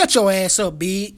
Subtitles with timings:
[0.00, 1.14] Shut your ass up, big.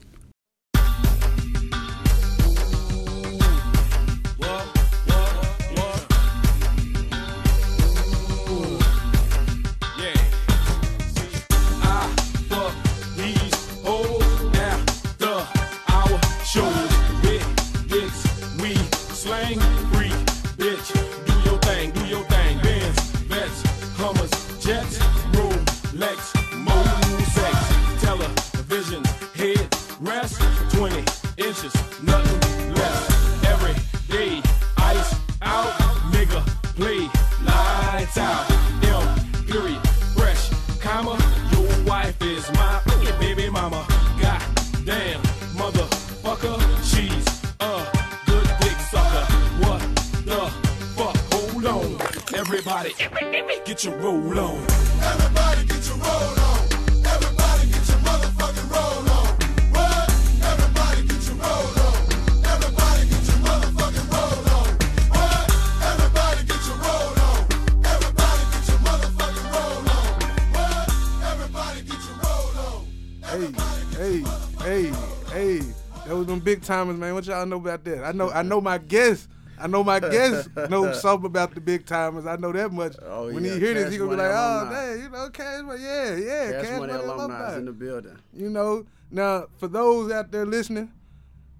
[76.61, 77.13] Timers, man.
[77.13, 78.03] What y'all know about that?
[78.03, 79.27] I know I know my guests.
[79.59, 82.25] I know my guests know something about the big timers.
[82.25, 82.95] I know that much.
[83.03, 83.53] Oh, when yeah.
[83.53, 86.51] he hear this, he gonna be like, "Oh, dang, you know, cash money, yeah, yeah,
[86.51, 90.45] cash, cash money, money alumni in the building." You know, now for those out there
[90.45, 90.91] listening,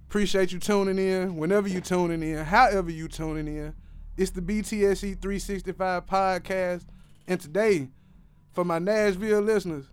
[0.09, 1.37] appreciate you tuning in.
[1.37, 3.73] Whenever you tuning in, however you tuning in,
[4.17, 6.85] it's the BTSE 365 podcast,
[7.27, 7.89] and today,
[8.53, 9.85] for my Nashville listeners,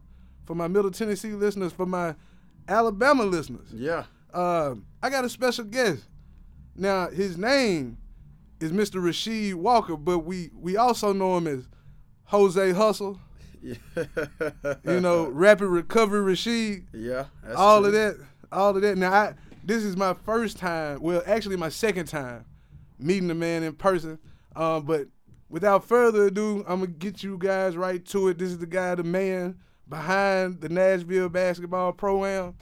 [0.45, 2.15] for my Middle Tennessee listeners, for my
[2.69, 4.05] Alabama listeners, yeah.
[4.33, 6.05] Uh, I got a special guest.
[6.77, 7.99] Now his name
[8.61, 9.01] is Mr.
[9.01, 11.69] Rasheed Walker, but we we also know him as
[12.25, 13.19] Jose Hustle.
[13.63, 13.75] Yeah.
[14.85, 16.87] you know, Rapid Recovery Rasheed.
[16.93, 17.27] Yeah.
[17.57, 17.89] all true.
[17.89, 18.27] of that.
[18.53, 18.97] All of that.
[18.97, 22.45] Now I this is my first time, well actually my second time
[22.99, 24.19] meeting the man in person.
[24.57, 25.09] Um, but
[25.49, 28.39] without further ado, I'm gonna get you guys right to it.
[28.39, 32.55] This is the guy, the man behind the Nashville basketball program.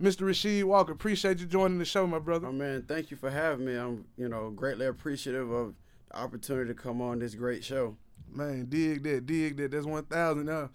[0.00, 0.26] Mr.
[0.26, 2.48] Rasheed Walker, appreciate you joining the show, my brother.
[2.48, 3.76] Oh man, thank you for having me.
[3.76, 5.74] I'm, you know, greatly appreciative of
[6.10, 7.96] the opportunity to come on this great show.
[8.30, 9.70] Man, dig that, dig that.
[9.70, 10.46] That's one thousand.
[10.46, 10.70] Now,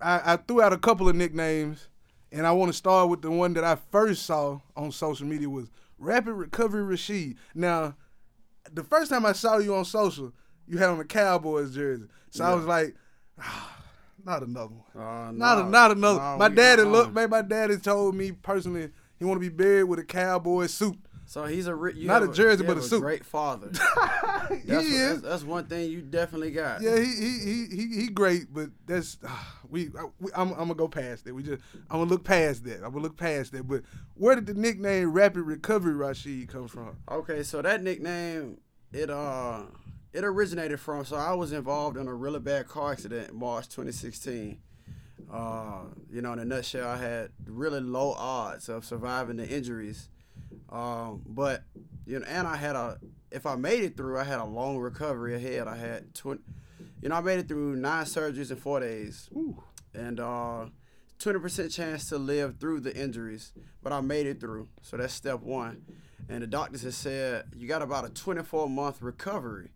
[0.00, 1.88] I, I threw out a couple of nicknames,
[2.32, 5.48] and I want to start with the one that I first saw on social media
[5.48, 7.36] was Rapid Recovery Rasheed.
[7.54, 7.94] Now,
[8.72, 10.32] the first time I saw you on social,
[10.66, 12.50] you had on a Cowboys jersey, so yeah.
[12.50, 12.96] I was like.
[13.40, 13.83] Ah,
[14.24, 15.06] not another one.
[15.06, 16.18] Uh, not a, not another.
[16.18, 17.30] No, my daddy look, man.
[17.30, 20.98] My daddy told me personally he want to be buried with a cowboy suit.
[21.26, 23.00] So he's a not a jersey, but a, a suit.
[23.00, 23.68] Great father.
[24.50, 25.08] he that's is.
[25.08, 26.82] That's, that's, one thing you definitely got.
[26.82, 29.30] Yeah, he he he he, great, but that's uh,
[29.68, 29.90] we,
[30.20, 30.30] we.
[30.34, 31.34] I'm, I'm gonna go past that.
[31.34, 32.76] We just I'm gonna look past that.
[32.84, 33.66] I'm gonna look past that.
[33.66, 33.82] But
[34.14, 36.98] where did the nickname Rapid Recovery Rasheed come from?
[37.10, 38.58] Okay, so that nickname
[38.92, 39.62] it uh
[40.14, 43.68] it originated from so I was involved in a really bad car accident in March
[43.68, 44.58] 2016.
[45.30, 50.08] Uh, you know, in a nutshell, I had really low odds of surviving the injuries.
[50.70, 51.64] Um, but
[52.06, 52.98] you know, and I had a
[53.32, 55.66] if I made it through, I had a long recovery ahead.
[55.66, 56.40] I had 20,
[57.02, 59.60] you know, I made it through nine surgeries in four days, Ooh.
[59.92, 60.66] and uh,
[61.18, 63.52] 20% chance to live through the injuries,
[63.82, 64.68] but I made it through.
[64.82, 65.84] So that's step one.
[66.28, 69.70] And the doctors have said you got about a 24 month recovery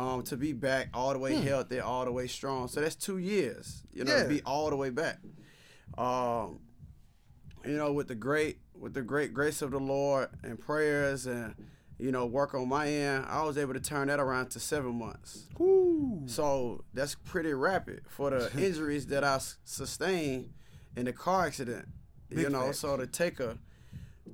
[0.00, 1.42] um, to be back all the way hmm.
[1.42, 2.68] healthy, all the way strong.
[2.68, 4.22] So that's two years, you know, yeah.
[4.22, 5.18] to be all the way back.
[5.98, 6.60] Um,
[7.66, 11.54] you know, with the great with the great grace of the Lord and prayers and
[11.98, 14.98] you know work on my end, I was able to turn that around to seven
[14.98, 15.46] months.
[15.60, 16.22] Ooh.
[16.24, 20.50] So that's pretty rapid for the injuries that I sustained
[20.96, 21.86] in the car accident.
[22.30, 23.58] Big you know, so to take a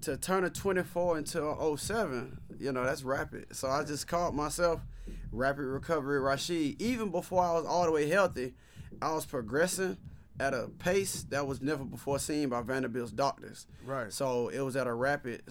[0.02, 3.56] to turn a 24 into 07, you know, that's rapid.
[3.56, 4.80] So I just called myself
[5.36, 6.80] Rapid Recovery Rasheed.
[6.80, 8.54] Even before I was all the way healthy,
[9.00, 9.98] I was progressing
[10.38, 13.66] at a pace that was never before seen by Vanderbilt's doctors.
[13.84, 14.12] Right.
[14.12, 15.42] So it was at a rapid,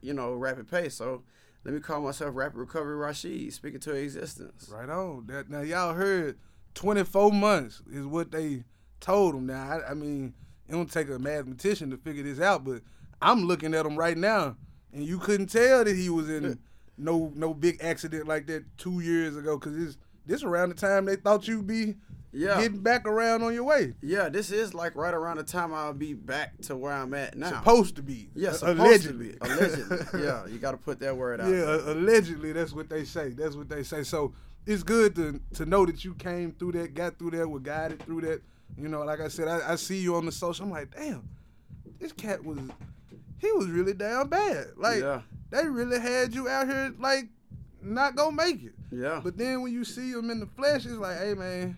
[0.00, 0.94] you know, rapid pace.
[0.94, 1.22] So
[1.64, 4.70] let me call myself Rapid Recovery Rasheed, speaking to existence.
[4.72, 5.26] Right on.
[5.26, 6.38] That now y'all heard
[6.74, 8.64] 24 months is what they
[9.00, 9.46] told him.
[9.46, 10.34] Now I, I mean,
[10.68, 12.82] it don't take a mathematician to figure this out, but
[13.20, 14.56] I'm looking at him right now,
[14.92, 16.58] and you couldn't tell that he was in
[16.98, 19.96] no no big accident like that two years ago because this
[20.26, 21.96] this around the time they thought you'd be
[22.32, 22.60] yeah.
[22.60, 23.94] getting back around on your way.
[24.00, 27.36] Yeah, this is like right around the time I'll be back to where I'm at
[27.36, 27.50] now.
[27.50, 28.30] Supposed to be.
[28.34, 29.32] Yeah, uh, supposed allegedly.
[29.32, 29.50] to be.
[29.50, 29.98] Allegedly.
[30.24, 31.48] yeah, you got to put that word out.
[31.48, 31.88] Yeah, there.
[31.90, 32.52] allegedly.
[32.52, 33.30] That's what they say.
[33.30, 34.02] That's what they say.
[34.02, 34.32] So
[34.66, 38.02] it's good to to know that you came through that, got through that, were guided
[38.04, 38.42] through that.
[38.78, 40.64] You know, like I said, I, I see you on the social.
[40.64, 41.28] I'm like, damn
[42.02, 42.58] this cat was
[43.42, 44.68] he was really damn bad.
[44.78, 47.28] Like yeah, they really had you out here like
[47.82, 48.72] not gonna make it.
[48.90, 49.20] yeah.
[49.22, 51.76] But then when you see him in the flesh, it's like, hey man,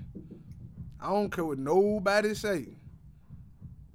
[1.01, 2.69] I don't care what nobody say.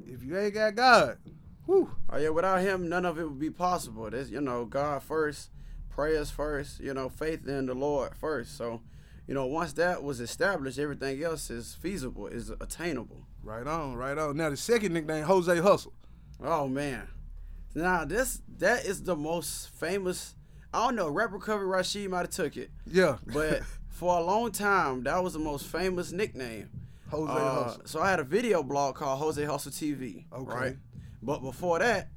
[0.05, 1.17] If you ain't got God,
[1.65, 4.09] whew, Oh yeah, without him, none of it would be possible.
[4.09, 5.51] This, you know, God first,
[5.89, 8.57] prayers first, you know, faith in the Lord first.
[8.57, 8.81] So,
[9.27, 13.27] you know, once that was established, everything else is feasible, is attainable.
[13.43, 14.35] right on, right on.
[14.37, 15.93] Now the second nickname, Jose Hustle.
[16.43, 17.07] Oh man,
[17.75, 20.35] now this that is the most famous.
[20.73, 21.09] I don't know.
[21.09, 25.33] Rap Recovery Rasheed might have took it, Yeah, but for a long time, that was
[25.33, 26.69] the most famous nickname.
[27.09, 27.81] Jose Uh, Hustle.
[27.85, 30.25] so I had a video blog called Jose Hustle TV.
[30.31, 30.43] Okay.
[30.55, 30.77] Right.
[31.23, 32.09] But before that,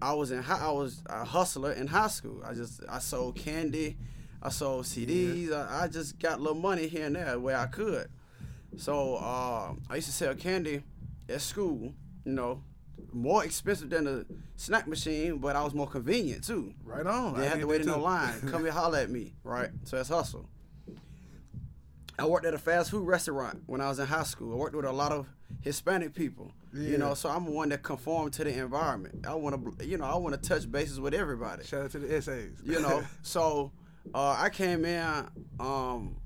[0.00, 2.42] I was in high, I was a hustler in high school.
[2.44, 3.98] I just I sold candy,
[4.42, 5.52] I sold CDs.
[5.52, 8.08] I, I just got a little money here and there where I could.
[8.78, 10.82] So uh, I used to sell candy
[11.28, 11.94] at school.
[12.24, 12.62] You know,
[13.12, 14.24] more expensive than a
[14.56, 16.74] snack machine, but I was more convenient too.
[16.84, 17.34] Right on.
[17.34, 18.40] They I had to wait in no line.
[18.50, 19.34] Come and holler at me.
[19.44, 19.70] Right.
[19.84, 20.48] So that's hustle.
[22.18, 24.52] I worked at a fast food restaurant when I was in high school.
[24.52, 25.26] I worked with a lot of
[25.62, 26.52] Hispanic people.
[26.74, 26.90] Yeah.
[26.90, 29.26] You know, so I'm one that conform to the environment.
[29.26, 31.64] I want to, you know, I want to touch bases with everybody.
[31.64, 32.52] Shout out to the essays.
[32.64, 33.72] You know, so
[34.14, 35.26] uh, I came in.
[35.60, 36.16] Um,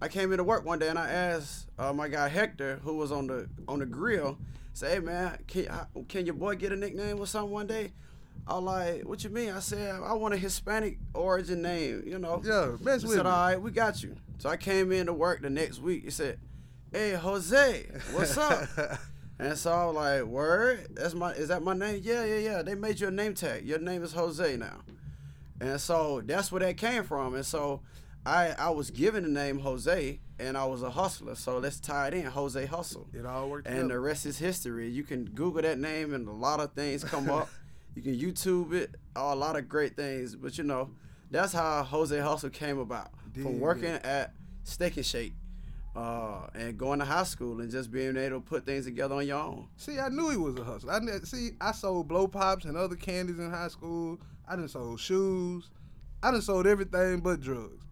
[0.00, 3.12] I came into work one day and I asked uh, my guy Hector, who was
[3.12, 4.38] on the on the grill,
[4.72, 5.68] say, "Hey man, can
[6.08, 7.92] can your boy get a nickname or something one day?"
[8.46, 12.18] I was like, "What you mean?" I said, "I want a Hispanic origin name." You
[12.18, 12.42] know.
[12.44, 13.30] yeah, mess He with said, me.
[13.30, 16.04] "All right, we got you." So I came in to work the next week.
[16.04, 16.38] He said,
[16.92, 18.68] "Hey Jose, what's up?"
[19.36, 20.86] And so I was like, "Word?
[20.90, 22.00] That's my is that my name?
[22.04, 22.62] Yeah, yeah, yeah.
[22.62, 23.66] They made you a name tag.
[23.66, 24.82] Your name is Jose now."
[25.60, 27.34] And so that's where that came from.
[27.34, 27.80] And so
[28.26, 31.34] I I was given the name Jose, and I was a hustler.
[31.34, 33.06] So let's tie it in, Jose Hustle.
[33.12, 34.88] it all worked out And the rest is history.
[34.88, 37.48] You can Google that name, and a lot of things come up.
[37.94, 40.34] you can YouTube it, a lot of great things.
[40.36, 40.90] But you know,
[41.30, 43.10] that's how Jose Hustle came about.
[43.34, 43.52] From it.
[43.54, 44.32] working at
[44.62, 45.32] Steak and Shake,
[45.96, 49.26] uh, and going to high school, and just being able to put things together on
[49.26, 49.68] your own.
[49.76, 50.92] See, I knew he was a hustler.
[50.94, 51.50] I kn- see.
[51.60, 54.18] I sold blow pops and other candies in high school.
[54.48, 55.68] I done sold shoes.
[56.22, 57.84] I done sold everything but drugs.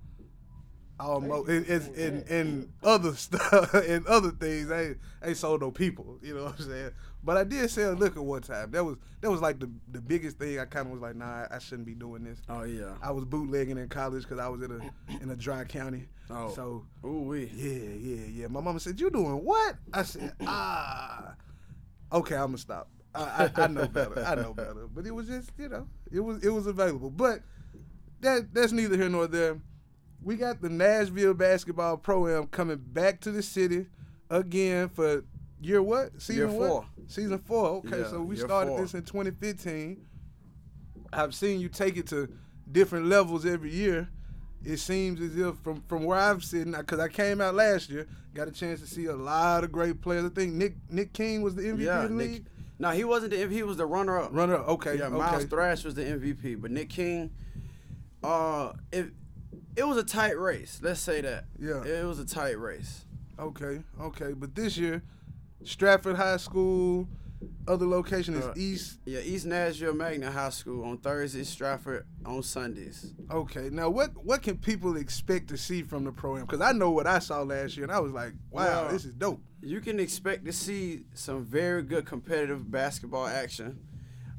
[1.03, 4.71] Almost and, and, and, and other stuff and other things.
[4.71, 6.19] I ain't, I ain't sold no people.
[6.23, 6.91] You know what I'm saying?
[7.25, 8.71] But I did sell liquor one time.
[8.73, 10.59] That was that was like the the biggest thing.
[10.59, 12.41] I kind of was like, nah, I shouldn't be doing this.
[12.49, 12.95] Oh yeah.
[13.03, 16.09] I was bootlegging in college because I was in a in a dry county.
[16.31, 16.53] Oh.
[16.55, 17.51] So Ooh wee.
[17.55, 18.47] yeah, yeah, yeah.
[18.49, 21.35] My mama said, "You doing what?" I said, "Ah,
[22.13, 22.89] okay, I'm gonna stop.
[23.15, 24.25] I, I, I know better.
[24.25, 27.11] I know better." But it was just, you know, it was it was available.
[27.11, 27.41] But
[28.21, 29.61] that that's neither here nor there.
[30.23, 33.87] We got the Nashville basketball pro-am coming back to the city
[34.31, 35.25] again for
[35.61, 36.21] year what?
[36.21, 36.69] Season Year what?
[36.69, 36.87] four.
[37.09, 37.67] Season four.
[37.85, 38.81] Okay, Yeah, so we started four.
[38.83, 40.01] this in 2015.
[41.13, 42.29] I've seen you take it to
[42.71, 44.09] different levels every year.
[44.65, 48.07] It seems as if from from where I'm sitting, because I came out last year,
[48.33, 50.25] got a chance to see a lot of great players.
[50.25, 52.03] I think Nick Nick King was the MVP Yeah.
[52.05, 52.47] of the Nick, league.
[52.79, 53.51] no, he wasn't the MVP.
[53.57, 54.31] He was the runner-up.
[54.33, 54.69] Runner, up.
[54.69, 55.17] okay, Yeah, okay.
[55.17, 57.33] Miles Thrash was the MVP, but Nick King,
[58.23, 59.13] uh, it
[59.77, 60.81] it was a tight race.
[60.83, 61.45] Let's say that.
[61.59, 61.83] Yeah.
[61.85, 63.05] it was a tight race.
[63.39, 64.33] Okay, okay.
[64.35, 65.03] But this year,
[65.65, 67.09] Stratford High School,
[67.67, 68.99] other location is Uh, East.
[69.05, 73.15] Yeah, East Nashville Magnet High School on Thursdays, Stratford on Sundays.
[73.31, 76.47] Okay, now what what can people expect to see from the program?
[76.47, 79.05] Because I know what I saw last year, and I was like, wow, Well, this
[79.05, 79.41] is dope.
[79.61, 83.79] You can expect to see some very good competitive basketball action.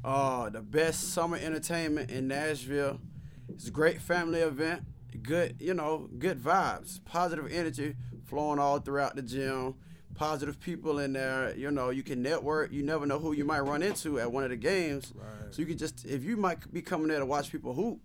[0.04, 3.00] Uh, the best summer entertainment in Nashville.
[3.48, 4.84] It's a great family event.
[5.22, 7.94] Good, you know, good vibes, positive energy
[8.26, 9.74] flowing all throughout the gym.
[10.14, 11.54] Positive people in there.
[11.56, 12.72] You know, you can network.
[12.72, 15.12] You never know who you might run into at one of the games.
[15.14, 15.52] Right.
[15.52, 17.98] So you can just, if you might be coming there to watch people hoop,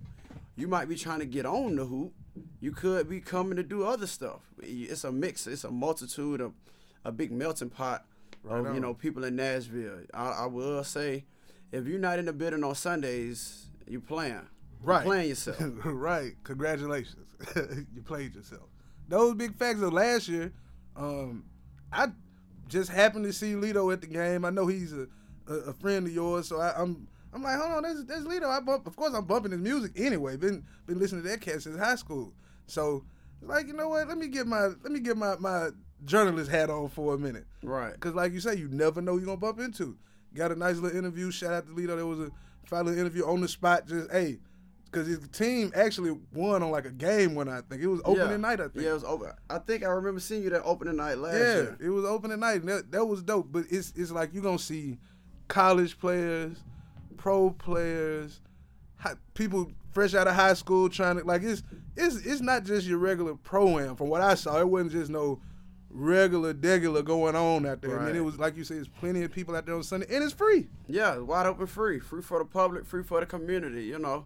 [0.56, 2.14] you might be trying to get on the hoop.
[2.62, 4.42] You could be coming to do other stuff.
[4.62, 5.46] It's a mix.
[5.46, 6.54] It's a multitude of
[7.06, 8.06] a big melting pot
[8.44, 8.74] Right of on.
[8.76, 10.00] you know people in Nashville.
[10.14, 11.26] I, I will say,
[11.72, 14.48] if you're not in the building on Sundays, you're playing.
[14.82, 15.06] You're Right.
[15.06, 15.58] playing yourself.
[15.86, 16.34] right.
[16.44, 17.26] Congratulations.
[17.96, 18.70] you played yourself.
[19.08, 20.52] Those big facts of last year,
[20.96, 21.46] um,
[21.92, 22.08] I
[22.68, 24.46] just happened to see Lito at the game.
[24.46, 25.08] I know he's a,
[25.48, 28.46] a, a friend of yours, so I, I'm I'm like, hold on, there's, there's Lito.
[28.46, 30.36] I bump, of course, I'm bumping his music anyway.
[30.38, 32.34] Been been listening to that cat since high school.
[32.68, 33.04] So,
[33.42, 34.08] like, you know what?
[34.08, 35.70] Let me get my let me get my my
[36.06, 37.46] journalist hat on for a minute.
[37.64, 38.00] right.
[38.00, 39.98] Cause like you say, you never know you're gonna bump into.
[40.36, 41.32] Got a nice little interview.
[41.32, 41.96] Shout out to Lito.
[41.96, 42.32] There was a
[42.66, 43.88] fine little interview on the spot.
[43.88, 44.40] Just hey,
[44.92, 47.50] cause his team actually won on like a game one.
[47.50, 48.38] I think it was opening yeah.
[48.38, 48.60] night.
[48.60, 48.84] I think.
[48.86, 49.32] Yeah, it was open.
[49.50, 51.78] I think I remember seeing you that opening night last Yeah, year.
[51.80, 52.62] it was opening night.
[52.62, 53.48] And that, that was dope.
[53.52, 54.98] But it's it's like you gonna see
[55.48, 56.58] college players,
[57.18, 58.42] pro players,
[58.98, 61.64] hi, people fresh out of high school trying to like it's
[61.96, 63.96] it's it's not just your regular pro am.
[63.96, 65.42] From what I saw, it wasn't just no
[65.90, 68.00] regular degular going on out there.
[68.00, 70.08] I mean, it was like you said, there's plenty of people out there on Sunday,
[70.14, 70.68] and it's free.
[70.88, 72.00] Yeah, wide open free.
[72.00, 74.26] Free for the public, free for the community, you know.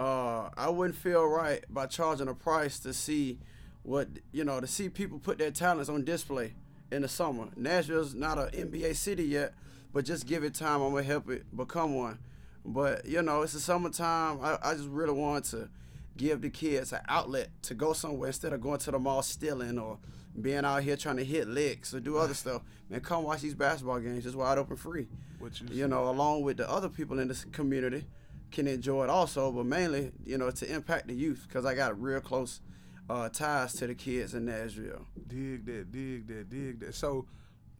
[0.00, 3.38] Uh, I wouldn't feel right by charging a price to see
[3.82, 6.54] what, you know, to see people put their talents on display
[6.90, 7.48] in the summer.
[7.54, 9.52] Nashville's not an NBA city yet,
[9.92, 10.80] but just give it time.
[10.80, 12.18] I'm going to help it become one.
[12.64, 14.38] But, you know, it's the summertime.
[14.42, 15.68] I, I just really want to
[16.16, 19.78] give the kids an outlet to go somewhere instead of going to the mall stealing
[19.78, 19.98] or
[20.40, 22.62] being out here trying to hit licks or do other stuff.
[22.88, 24.24] Man, come watch these basketball games.
[24.24, 27.44] It's wide open free What you, you know, along with the other people in this
[27.44, 28.06] community
[28.50, 32.00] can enjoy it also, but mainly, you know, to impact the youth because I got
[32.00, 32.60] real close
[33.08, 35.06] uh, ties to the kids in Nashville.
[35.26, 36.94] dig that, dig that, dig that.
[36.94, 37.26] So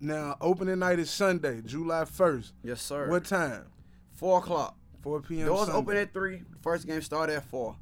[0.01, 2.53] now opening night is Sunday, July first.
[2.65, 3.09] Yes, sir.
[3.09, 3.67] What time?
[4.13, 4.77] Four o'clock.
[5.03, 5.47] 4 p.m.
[5.47, 5.79] Doors Sunday.
[5.79, 6.43] open at three.
[6.61, 7.77] First game start at four.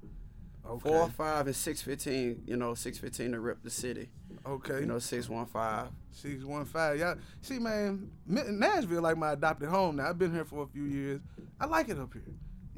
[0.69, 0.89] Okay.
[0.89, 2.43] Four, five, and six fifteen.
[2.47, 4.11] You know, six fifteen to rip the city.
[4.47, 4.81] Okay.
[4.81, 5.89] You know, six one five.
[6.13, 6.99] Six one five.
[6.99, 9.97] Y'all see, man, Nashville like my adopted home.
[9.97, 11.21] Now I've been here for a few years.
[11.59, 12.23] I like it up here.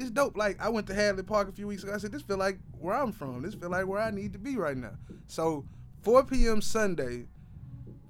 [0.01, 0.37] It's dope.
[0.37, 1.93] Like I went to Hadley Park a few weeks ago.
[1.95, 3.43] I said, this feel like where I'm from.
[3.43, 4.93] This feel like where I need to be right now.
[5.29, 5.65] So
[6.03, 6.61] 4 p.m.
[6.63, 7.27] Sunday,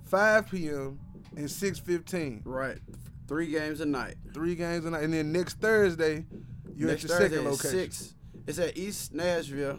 [0.04, 0.98] 5 p.m.
[1.36, 2.42] and 6:15.
[2.44, 2.78] Right.
[3.28, 4.16] Three games a night.
[4.34, 6.24] Three games a night, and then next Thursday,
[6.74, 7.70] you're Next at your Thursday second at location.
[7.70, 8.14] six.
[8.46, 9.78] It's at East Nashville.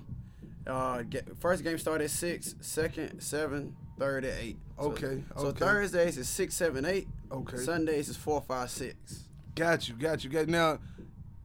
[0.66, 2.56] Uh, get, first game started at six.
[2.62, 3.76] Second, seven.
[4.00, 4.58] Third at eight.
[4.80, 5.60] So- Okay, So okay.
[5.60, 7.08] Thursdays is six, seven, eight.
[7.32, 7.58] Okay.
[7.58, 9.24] Sundays is four, five, six.
[9.54, 10.80] Got you, got you, got now.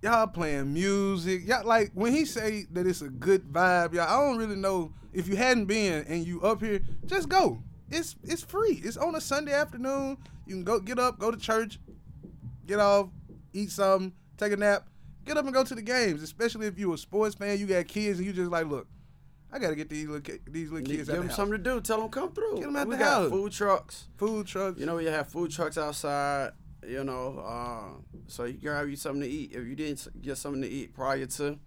[0.06, 1.48] Y'all playing music.
[1.48, 4.04] Y'all like when he say that it's a good vibe, y'all.
[4.08, 7.60] I don't really know if you hadn't been and you up here, just go.
[7.90, 8.80] It's it's free.
[8.84, 10.16] It's on a Sunday afternoon.
[10.46, 11.80] You can go get up, go to church,
[12.68, 13.08] get off,
[13.52, 14.86] eat something, take a nap,
[15.24, 16.22] get up and go to the games.
[16.22, 18.86] Especially if you a sports fan, you got kids, and you just like, look,
[19.52, 21.08] I gotta get these little ki- these little kids.
[21.08, 21.80] Give them the something to do.
[21.80, 22.58] Tell them come through.
[22.58, 23.30] Get 'em out we the got house.
[23.30, 24.06] food trucks.
[24.18, 24.78] Food trucks.
[24.78, 26.52] You know, you have food trucks outside.
[26.86, 29.52] You know, uh, so you grab you something to eat.
[29.52, 31.58] If you didn't get something to eat prior to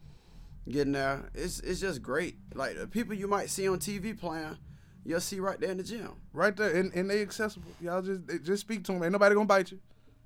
[0.70, 2.38] getting there, it's it's just great.
[2.54, 4.58] Like the people you might see on TV playing,
[5.06, 6.12] you'll see right there in the gym.
[6.34, 7.72] right there, and, and they accessible.
[7.82, 9.04] Y'all just just speak to them.
[9.04, 9.80] Ain't nobody gonna bite you.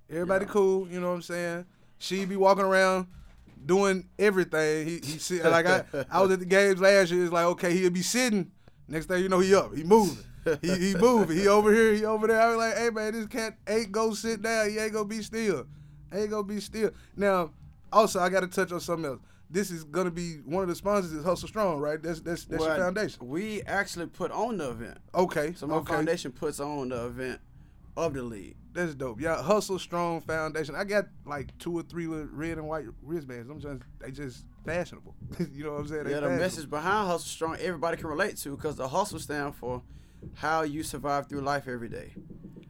[0.10, 0.52] Everybody Yeah.
[0.52, 0.88] cool.
[0.88, 1.66] You know what I'm saying?
[1.98, 3.08] She be walking around
[3.66, 4.86] doing everything.
[4.88, 7.24] He he sit like I I was at the games last year.
[7.24, 8.52] It's like okay, he'll be sitting.
[8.88, 9.74] Next thing you know, he up.
[9.75, 10.24] He moving.
[10.62, 11.38] He he moving.
[11.38, 11.93] He over here.
[11.93, 12.41] He over there.
[12.41, 14.69] I was like, hey man, this cat ain't go sit down.
[14.69, 15.65] He ain't gonna be still.
[16.13, 16.91] Ain't gonna be still.
[17.15, 17.51] Now,
[17.91, 19.19] also I got to touch on something else.
[19.50, 22.01] This is gonna be one of the sponsors is Hustle Strong, right?
[22.01, 23.27] That's that's that's Well, your foundation.
[23.27, 24.97] We actually put on the event.
[25.13, 25.53] Okay.
[25.53, 25.93] So my okay.
[25.93, 27.39] foundation puts on the event
[27.95, 28.55] of the league.
[28.73, 29.21] That's dope.
[29.21, 30.75] Yeah, Hustle Strong Foundation.
[30.75, 33.50] I got like two or three red and white wristbands.
[33.50, 35.15] I'm just they just fashionable.
[35.53, 36.03] you know what I'm saying?
[36.05, 39.55] They Yeah, the message behind Hustle Strong, everybody can relate to because the hustle stand
[39.55, 39.83] for
[40.36, 42.13] how you survive through life every day.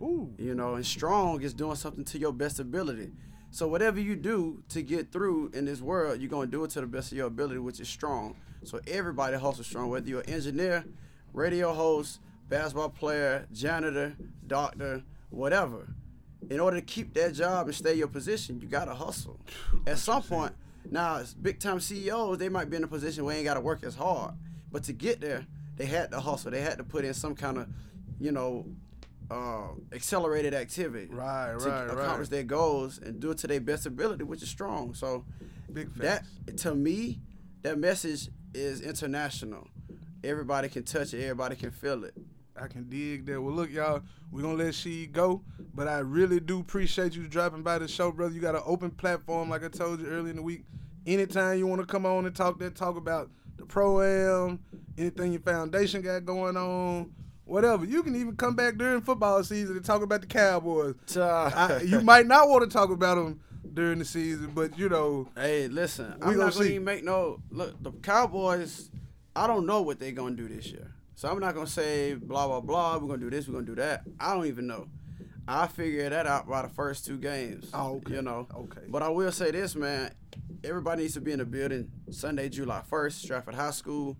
[0.01, 0.33] Ooh.
[0.37, 3.11] You know, and strong is doing something to your best ability.
[3.51, 6.81] So whatever you do to get through in this world, you're gonna do it to
[6.81, 8.35] the best of your ability, which is strong.
[8.63, 10.83] So everybody hustles strong, whether you're an engineer,
[11.33, 12.19] radio host,
[12.49, 14.15] basketball player, janitor,
[14.47, 15.93] doctor, whatever.
[16.49, 19.39] In order to keep that job and stay your position, you gotta hustle.
[19.87, 20.53] At some point,
[20.89, 23.61] now it's big time CEOs, they might be in a position where they ain't gotta
[23.61, 24.33] work as hard.
[24.71, 26.51] But to get there, they had to hustle.
[26.51, 27.67] They had to put in some kind of,
[28.19, 28.65] you know,
[29.31, 32.29] uh, accelerated activity Right, to right, accomplish right.
[32.29, 34.93] their goals and do it to their best ability, which is strong.
[34.93, 35.25] So
[35.71, 36.23] Big that
[36.57, 37.19] to me,
[37.63, 39.67] that message is international.
[40.23, 41.21] Everybody can touch it.
[41.23, 42.13] Everybody can feel it.
[42.55, 43.41] I can dig that.
[43.41, 44.01] Well, look, y'all,
[44.31, 45.41] we're gonna let she go,
[45.73, 48.35] but I really do appreciate you dropping by the show, brother.
[48.35, 50.65] You got an open platform, like I told you earlier in the week.
[51.07, 54.59] Anytime you want to come on and talk that talk about the pro am,
[54.97, 57.11] anything your foundation got going on,
[57.45, 57.85] whatever.
[57.85, 60.95] You can even come back during football season and talk about the Cowboys.
[61.17, 63.39] I, you might not want to talk about them
[63.73, 67.81] during the season, but you know, Hey, listen, I'm not gonna make no look.
[67.81, 68.89] The Cowboys,
[69.35, 72.47] I don't know what they're gonna do this year, so I'm not gonna say blah
[72.47, 72.97] blah blah.
[72.97, 73.47] We're gonna do this.
[73.47, 74.03] We're gonna do that.
[74.19, 74.87] I don't even know.
[75.47, 77.69] I figure that out by the first two games.
[77.73, 78.15] Oh, okay.
[78.15, 78.47] You know.
[78.55, 78.81] Okay.
[78.87, 80.13] But I will say this, man.
[80.63, 84.17] Everybody needs to be in the building Sunday, July 1st, Stratford High School.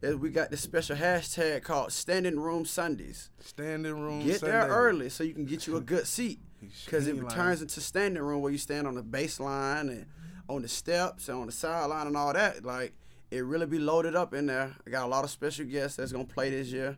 [0.00, 3.30] We got this special hashtag called Standing Room Sundays.
[3.40, 4.24] standing room.
[4.24, 6.40] Get there early so you can get you a good seat.
[6.84, 10.06] Because it turns into standing room where you stand on the baseline and
[10.48, 12.64] on the steps and on the sideline and all that.
[12.64, 12.92] Like,
[13.30, 14.74] it really be loaded up in there.
[14.86, 16.96] I got a lot of special guests that's going to play this year.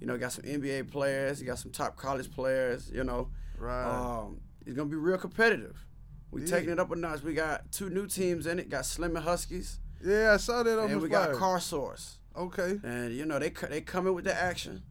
[0.00, 3.28] You know, got some NBA players, you got some top college players, you know.
[3.58, 3.84] Right.
[3.84, 5.84] Um, it's gonna be real competitive.
[6.30, 6.46] We Yeah.
[6.48, 7.22] taking it up a notch.
[7.22, 8.68] We got two new teams in it.
[8.68, 12.18] Got Slim and Husky's, Yeah, I saw that on and the we got Car Source.
[12.36, 12.80] Okay.
[12.82, 14.82] And you know they they coming with the action.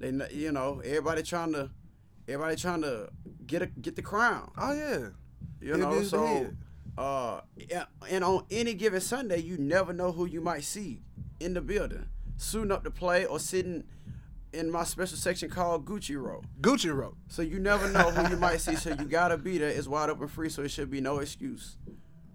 [0.00, 1.70] They you know everybody trying to
[2.26, 3.10] everybody trying to
[3.46, 4.50] get a, get the crown.
[4.58, 5.10] Oh yeah.
[5.60, 6.50] You It know so
[6.96, 11.02] uh yeah, and on any given Sunday you never know who you might see
[11.38, 13.84] in the building suiting up to play or sitting
[14.52, 16.42] in my special section called Gucci Row.
[16.60, 17.16] Gucci wrote.
[17.28, 18.76] So you never know who you might see.
[18.76, 19.70] So you gotta be there.
[19.70, 21.76] It's wide open free, so it should be no excuse.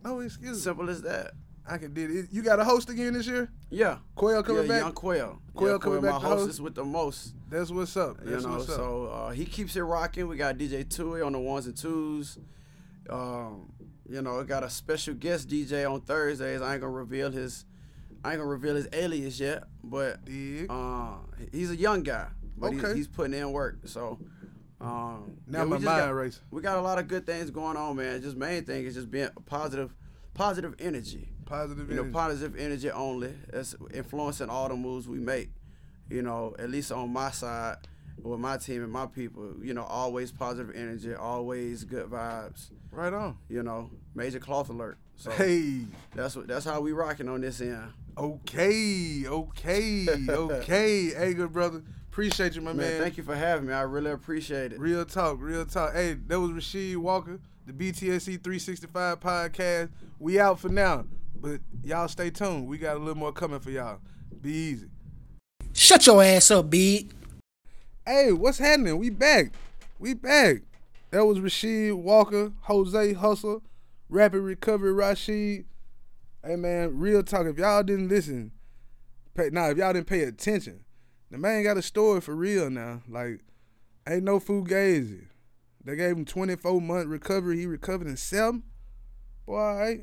[0.03, 0.63] No excuse.
[0.63, 1.31] Simple as that.
[1.65, 2.25] I can did it.
[2.31, 3.49] You got a host again this year?
[3.69, 3.99] Yeah.
[4.15, 4.81] Quail coming yeah, back.
[4.81, 5.41] Young Quail.
[5.55, 6.41] Quail yeah, coming Quail, back my host?
[6.41, 7.35] hostess with the most.
[7.49, 8.17] That's what's up.
[8.23, 8.75] You That's know, what's up.
[8.75, 10.27] so uh, he keeps it rocking.
[10.27, 12.37] We got DJ Tui on the ones and twos.
[13.09, 13.71] Um,
[14.09, 16.61] you know, we got a special guest DJ on Thursdays.
[16.61, 17.65] I ain't gonna reveal his,
[18.23, 20.19] I ain't gonna reveal his alias yet, but
[20.69, 21.15] uh,
[21.51, 22.27] he's a young guy,
[22.57, 22.95] but he's, Okay.
[22.95, 23.79] he's putting in work.
[23.85, 24.17] So
[24.79, 26.41] um, now yeah, my we mind got, racing.
[26.51, 28.21] we got a lot of good things going on, man.
[28.21, 29.93] Just main thing is just being positive,
[30.33, 31.29] positive energy.
[31.45, 32.13] Positive You know, energy.
[32.13, 33.33] positive energy only.
[33.51, 35.49] That's influencing all the moves we make.
[36.09, 37.77] You know, at least on my side,
[38.21, 39.53] with my team and my people.
[39.61, 42.69] You know, always positive energy, always good vibes.
[42.91, 43.37] right on.
[43.49, 44.97] You know, major cloth alert.
[45.15, 45.85] So Hey.
[46.15, 47.91] that's what that's how we rocking on this end.
[48.17, 49.25] Okay.
[49.27, 50.05] Okay.
[50.29, 51.11] okay.
[51.15, 51.81] hey, good brother.
[52.11, 53.01] Appreciate you, my Man, man.
[53.01, 53.73] thank you for having me.
[53.73, 54.79] I really appreciate it.
[54.79, 55.93] Real talk, real talk.
[55.93, 59.89] Hey, that was Rasheed Walker, the BTSC 365 podcast.
[60.19, 61.05] We out for now,
[61.35, 62.67] but y'all stay tuned.
[62.67, 63.97] We got a little more coming for y'all.
[64.41, 64.87] Be easy.
[65.73, 67.11] Shut your ass up, big.
[68.05, 68.99] Hey, what's happening?
[68.99, 69.51] We back.
[69.97, 70.57] We back.
[71.09, 73.63] That was Rasheed Walker, Jose Hustle,
[74.07, 75.65] Rapid Recovery Rasheed.
[76.45, 77.45] Hey man, real talk.
[77.45, 78.51] If y'all didn't listen,
[79.33, 80.83] pay, nah, if y'all didn't pay attention,
[81.31, 83.01] the man got a story for real now.
[83.07, 83.39] Like,
[84.07, 85.27] ain't no fugazi.
[85.85, 87.59] They gave him 24 month recovery.
[87.59, 88.63] He recovered in seven.
[89.45, 90.01] Boy, all right.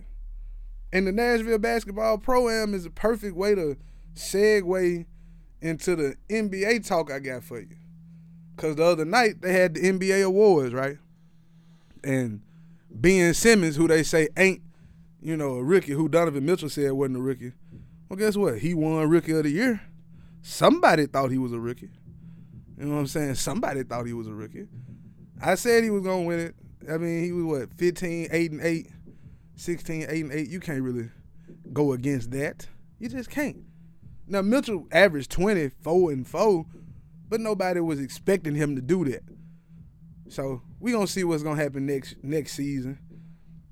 [0.94, 3.76] And the Nashville Basketball Pro Am is a perfect way to
[4.14, 5.04] segue
[5.60, 7.76] into the NBA talk I got for you.
[8.56, 10.96] Cause the other night they had the NBA awards, right?
[12.02, 12.40] And
[12.90, 14.62] Ben Simmons, who they say ain't,
[15.22, 17.52] you know, a rookie, who Donovan Mitchell said wasn't a rookie.
[18.08, 18.58] Well, guess what?
[18.58, 19.80] He won Rookie of the Year.
[20.42, 21.90] Somebody thought he was a rookie.
[22.78, 23.34] You know what I'm saying?
[23.34, 24.66] Somebody thought he was a rookie.
[25.40, 26.54] I said he was gonna win it.
[26.90, 28.88] I mean, he was what, 15, 8 and 8,
[29.56, 30.48] 16, 8 and 8.
[30.48, 31.10] You can't really
[31.72, 32.66] go against that.
[32.98, 33.58] You just can't.
[34.26, 36.66] Now Mitchell averaged 24 and 4,
[37.28, 39.22] but nobody was expecting him to do that.
[40.28, 42.98] So we gonna see what's gonna happen next next season.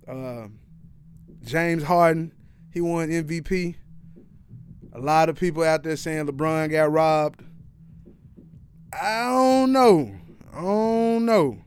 [0.07, 0.59] Um,
[1.45, 2.33] James Harden,
[2.73, 3.77] he won MVP.
[4.93, 7.43] A lot of people out there saying LeBron got robbed.
[8.93, 10.15] I don't know.
[10.53, 11.59] I don't know.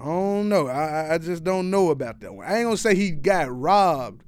[0.00, 0.66] I don't know.
[0.68, 2.46] I, I- just don't know about that one.
[2.46, 4.22] I ain't gonna say he got robbed,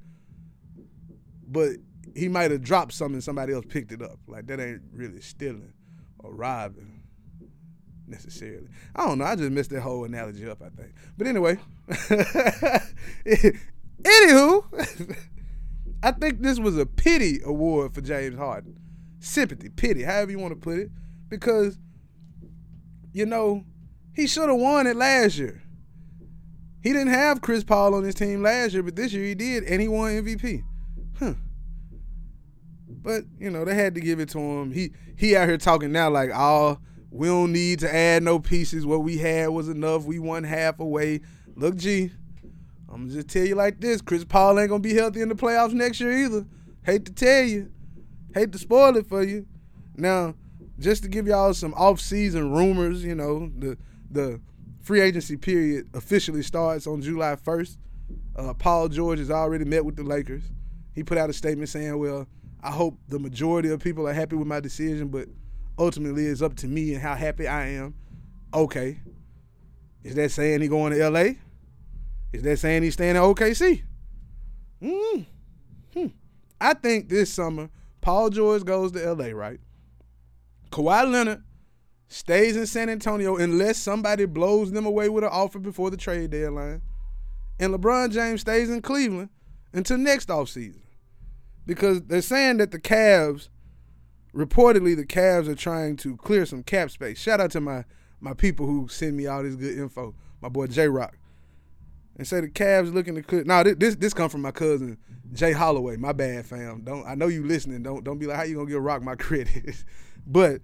[1.47, 1.71] but
[2.15, 4.19] he might have dropped something somebody else picked it up.
[4.27, 5.73] Like that ain't really stealing
[6.19, 7.01] or robbing
[8.05, 8.67] necessarily.
[8.95, 9.25] I don't know.
[9.25, 10.93] I just messed that whole analogy up, I think.
[11.17, 11.57] But anyway,
[14.03, 15.17] anywho,
[16.03, 18.77] I think this was a pity award for James Harden.
[19.19, 20.89] Sympathy, pity, however you want to put it,
[21.29, 21.77] because
[23.13, 23.63] you know
[24.13, 25.61] he should have won it last year.
[26.81, 29.63] He didn't have Chris Paul on his team last year, but this year he did,
[29.63, 30.63] and he won MVP.
[31.17, 31.35] Huh.
[32.89, 34.71] But you know they had to give it to him.
[34.71, 38.85] He he out here talking now like, oh, we don't need to add no pieces.
[38.85, 40.03] What we had was enough.
[40.03, 41.21] We won half away.
[41.55, 42.11] Look, G,
[42.93, 45.35] I'm gonna just tell you like this: Chris Paul ain't gonna be healthy in the
[45.35, 46.45] playoffs next year either.
[46.85, 47.71] Hate to tell you,
[48.35, 49.47] hate to spoil it for you.
[49.95, 50.35] Now,
[50.77, 53.77] just to give y'all some off-season rumors, you know, the
[54.11, 54.39] the
[54.81, 57.77] free agency period officially starts on July 1st.
[58.35, 60.43] Uh, Paul George has already met with the Lakers.
[60.93, 62.27] He put out a statement saying, "Well,
[62.61, 65.29] I hope the majority of people are happy with my decision, but
[65.79, 67.95] ultimately it's up to me and how happy I am."
[68.53, 68.99] Okay,
[70.03, 71.39] is that saying he going to L.A.?
[72.33, 73.83] Is that saying he's staying at OKC?
[74.81, 75.25] Mm.
[75.93, 76.07] Hmm.
[76.59, 77.69] I think this summer
[78.01, 79.33] Paul George goes to L.A.
[79.33, 79.59] Right?
[80.71, 81.43] Kawhi Leonard
[82.07, 86.31] stays in San Antonio unless somebody blows them away with an offer before the trade
[86.31, 86.81] deadline.
[87.59, 89.29] And LeBron James stays in Cleveland
[89.71, 90.81] until next offseason.
[91.65, 93.49] Because they're saying that the Cavs,
[94.33, 97.19] reportedly the Cavs are trying to clear some cap space.
[97.19, 97.85] Shout out to my
[98.19, 100.15] my people who send me all this good info.
[100.41, 101.17] My boy J Rock.
[102.17, 103.43] And say the Cavs looking to clear.
[103.43, 104.97] Now this this, this come from my cousin
[105.33, 105.97] Jay Holloway.
[105.97, 106.81] My bad, fam.
[106.83, 107.83] Don't I know you listening?
[107.83, 109.83] Don't don't be like how you gonna get Rock my credit.
[110.27, 110.61] but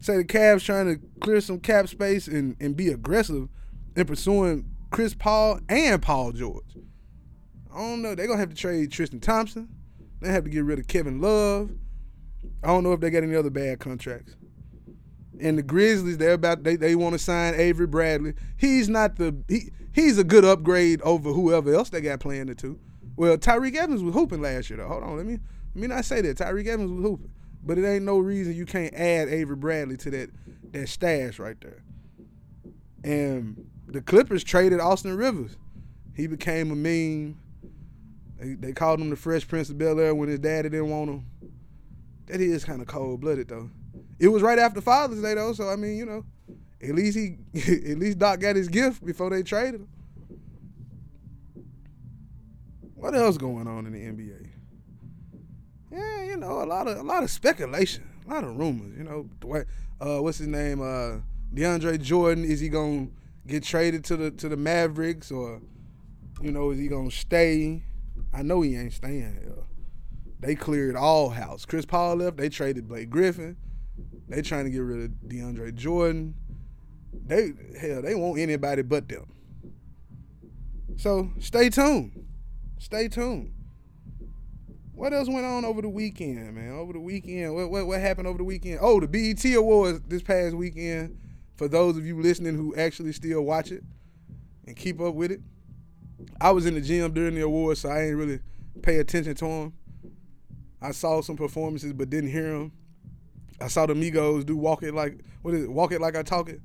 [0.00, 3.48] say the Cavs trying to clear some cap space and, and be aggressive
[3.96, 6.76] in pursuing Chris Paul and Paul George.
[7.72, 8.14] I don't know.
[8.14, 9.68] They're gonna have to trade Tristan Thompson.
[10.20, 11.70] They have to get rid of Kevin Love.
[12.62, 14.34] I don't know if they got any other bad contracts.
[15.40, 18.34] And the Grizzlies, they're about they, they want to sign Avery Bradley.
[18.56, 22.54] He's not the he he's a good upgrade over whoever else they got playing the
[22.54, 22.78] two.
[23.16, 24.88] Well, Tyreke Evans was hooping last year though.
[24.88, 25.38] Hold on, let me
[25.74, 26.38] let me not say that.
[26.38, 27.30] Tyreke Evans was hooping.
[27.62, 30.30] But it ain't no reason you can't add Avery Bradley to that
[30.72, 31.82] that stash right there.
[33.04, 35.56] And the Clippers traded Austin Rivers.
[36.14, 37.38] He became a meme.
[38.38, 41.10] They, they called him the Fresh Prince of Bel Air when his daddy didn't want
[41.10, 41.26] him.
[42.26, 43.70] That is kind of cold blooded though.
[44.18, 46.24] It was right after Father's Day though, so I mean, you know,
[46.82, 47.36] at least he,
[47.90, 49.88] at least Doc got his gift before they traded him.
[52.94, 54.48] What else going on in the NBA?
[55.90, 58.96] Yeah, you know, a lot of a lot of speculation, a lot of rumors.
[58.96, 59.66] You know, Dwight,
[60.00, 60.80] uh, what's his name?
[60.80, 61.18] Uh,
[61.54, 62.44] DeAndre Jordan.
[62.44, 63.08] Is he gonna
[63.46, 65.60] get traded to the to the Mavericks or,
[66.42, 67.82] you know, is he gonna stay?
[68.32, 69.64] I know he ain't staying here.
[70.40, 71.64] They cleared all house.
[71.64, 72.36] Chris Paul left.
[72.36, 73.56] They traded Blake Griffin.
[74.28, 76.34] They trying to get rid of DeAndre Jordan.
[77.12, 79.26] They hell, they want anybody but them.
[80.96, 82.26] So stay tuned.
[82.78, 83.52] Stay tuned.
[84.92, 86.72] What else went on over the weekend, man?
[86.72, 88.80] Over the weekend, what what, what happened over the weekend?
[88.82, 91.18] Oh, the BET Awards this past weekend.
[91.56, 93.82] For those of you listening who actually still watch it
[94.66, 95.40] and keep up with it,
[96.40, 98.40] I was in the gym during the awards, so I ain't really
[98.82, 99.72] pay attention to them.
[100.80, 102.72] I saw some performances, but didn't hear them.
[103.60, 105.70] I saw the Migos do "Walk It Like" what is it?
[105.70, 106.60] "Walk It Like I Talk It,"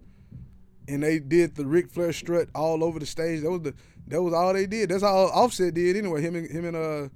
[0.88, 3.41] and they did the Ric Flair strut all over the stage.
[3.41, 3.74] That was the
[4.08, 4.89] that was all they did.
[4.89, 6.22] That's all Offset did anyway.
[6.22, 7.10] Him and him and uh,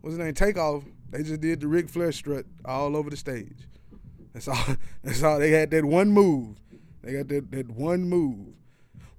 [0.00, 0.34] what's his name?
[0.34, 0.84] Takeoff.
[1.10, 3.68] They just did the Ric Flair strut all over the stage.
[4.32, 4.76] That's all.
[5.02, 5.38] That's all.
[5.38, 6.56] They had that one move.
[7.02, 8.54] They got that that one move.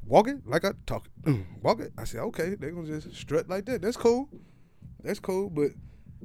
[0.06, 1.46] Walk it like I talk it.
[1.62, 1.94] Walk it.
[1.98, 3.82] I said, okay, they're gonna just strut like that.
[3.82, 4.30] That's cool.
[5.04, 5.50] That's cool.
[5.50, 5.72] But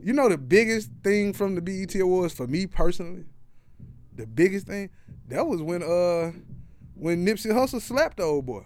[0.02, 3.24] you know the biggest thing from the BET Awards for me personally,
[4.14, 4.90] the biggest thing,
[5.28, 6.32] that was when uh
[7.00, 8.62] when Nipsey Hussle slapped the old boy.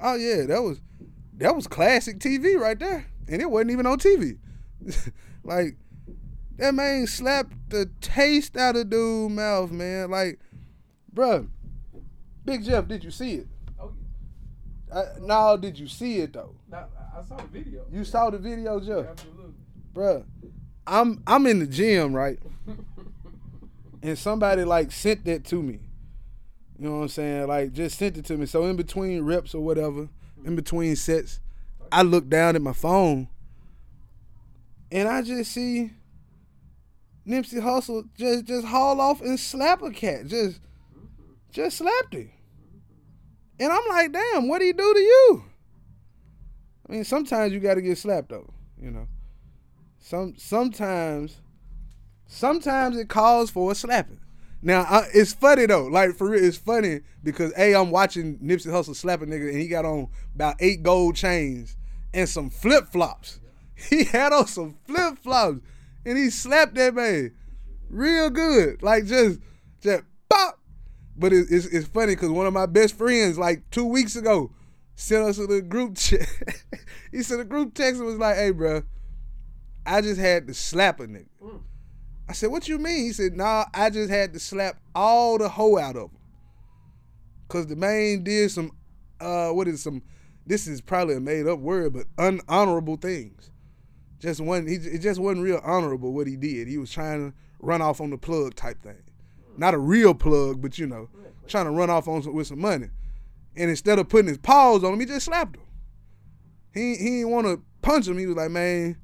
[0.00, 0.80] Oh yeah, that was
[1.38, 3.06] that was classic TV right there.
[3.28, 4.38] And it wasn't even on TV.
[5.44, 5.76] like
[6.56, 10.10] that man slapped the taste out of dude mouth, man.
[10.10, 10.38] Like,
[11.12, 11.48] bruh,
[12.44, 13.48] Big Jeff, did you see it?
[13.80, 13.92] Oh,
[14.90, 16.54] Uh, no, did you see it though?
[16.70, 16.86] now,
[17.18, 17.84] I saw the video.
[17.90, 19.52] You saw the video, Jeff, Absolutely.
[19.92, 20.24] bruh.
[20.86, 22.38] I'm I'm in the gym, right?
[24.02, 25.80] and somebody like sent that to me.
[26.78, 27.46] You know what I'm saying?
[27.46, 28.46] Like just sent it to me.
[28.46, 30.08] So in between reps or whatever,
[30.44, 31.40] in between sets,
[31.90, 33.28] I look down at my phone
[34.90, 35.90] and I just see
[37.26, 40.26] Nipsey Hussle just just haul off and slap a cat.
[40.26, 40.60] Just
[41.50, 42.30] just slapped him.
[43.58, 45.44] And I'm like, damn, what do he do to you?
[46.88, 49.08] I mean, sometimes you gotta get slapped though, you know.
[49.98, 51.38] Some sometimes
[52.26, 54.20] sometimes it calls for a slapping.
[54.62, 58.68] Now I, it's funny though, like for real, it's funny because a I'm watching Nipsey
[58.68, 61.76] Hussle slap a nigga and he got on about eight gold chains
[62.12, 63.40] and some flip flops.
[63.90, 65.60] He had on some flip flops
[66.06, 67.34] and he slapped that man
[67.90, 69.40] real good, like just
[69.82, 70.58] just pop.
[71.16, 74.50] But it, it's it's funny because one of my best friends like two weeks ago
[74.94, 76.26] sent us a little group chat.
[77.10, 78.82] he sent a group text and was like, "Hey, bro,
[79.84, 81.60] I just had to slap a nigga." Mm.
[82.28, 85.48] I said, "What you mean?" He said, "Nah, I just had to slap all the
[85.48, 86.18] hoe out of him,
[87.48, 88.72] cause the man did some,
[89.20, 90.02] uh, what is some?
[90.46, 93.50] This is probably a made up word, but unhonorable things.
[94.18, 96.68] Just one, he it just wasn't real honorable what he did.
[96.68, 99.02] He was trying to run off on the plug type thing,
[99.56, 101.08] not a real plug, but you know,
[101.46, 102.88] trying to run off on some, with some money.
[103.56, 105.62] And instead of putting his paws on him, he just slapped him.
[106.74, 108.18] He he didn't want to punch him.
[108.18, 108.96] He was like, man."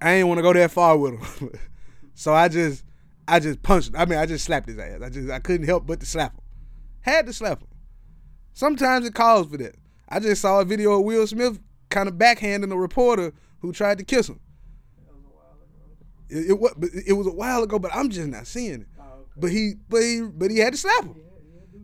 [0.00, 1.50] I ain't want to go that far with him.
[2.14, 2.84] so I just
[3.26, 5.00] I just punched I mean I just slapped his ass.
[5.02, 6.40] I just I couldn't help but to slap him.
[7.00, 7.68] Had to slap him.
[8.52, 9.74] Sometimes it calls for that.
[10.08, 13.98] I just saw a video of Will Smith kind of backhanding a reporter who tried
[13.98, 14.40] to kiss him.
[16.30, 18.86] It, it, wa- but it was a while ago, but I'm just not seeing it.
[19.00, 21.16] Oh, but he but he but he had to slap him.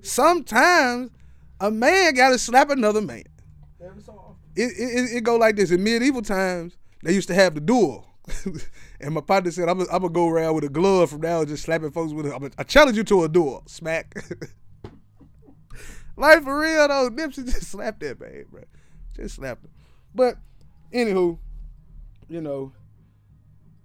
[0.02, 1.10] Sometimes
[1.60, 3.24] a man gotta slap another man.
[3.82, 4.36] Every so.
[4.54, 5.70] It, it, it- it go like this.
[5.70, 8.08] In medieval times, they used to have the duel.
[9.00, 11.64] and my partner said, I'm to go around with a glove from now on, just
[11.64, 12.30] slapping folks with it.
[12.30, 13.62] Gonna- I challenge you to a duel.
[13.66, 14.14] Smack.
[16.16, 18.62] like, for real, though, Nipsey just slapped that man, bro.
[19.14, 19.70] Just slapped him.
[20.14, 20.36] But,
[20.92, 21.38] anywho,
[22.28, 22.72] you know,